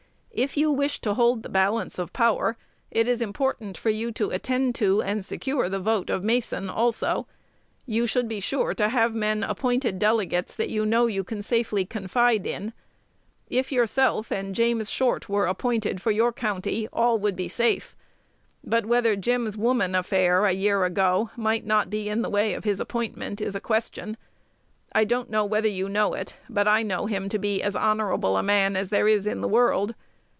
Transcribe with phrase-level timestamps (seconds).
[0.33, 2.55] If you wish to hold the balance of power,
[2.89, 7.27] it is important for you to attend to and secure the vote of Mason also.
[7.85, 11.83] You should be sure to have men appointed delegates that you know you can safely
[11.85, 12.71] confide in.
[13.49, 17.93] If yourself and James Short were appointed for your county, all would be safe;
[18.63, 22.63] but whether Jim's woman affair a year ago might not be in the way of
[22.63, 24.15] his appointment is a question.
[24.93, 28.37] I don't know whether you know it, but I know him to be as honorable
[28.37, 29.93] a man as there is in the world.